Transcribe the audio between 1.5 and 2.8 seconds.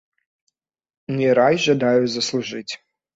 жадаю заслужыць.